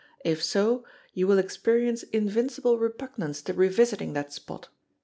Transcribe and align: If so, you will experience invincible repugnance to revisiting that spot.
If 0.25 0.41
so, 0.43 0.83
you 1.13 1.27
will 1.27 1.37
experience 1.37 2.01
invincible 2.01 2.79
repugnance 2.79 3.39
to 3.43 3.53
revisiting 3.53 4.13
that 4.13 4.33
spot. 4.33 4.69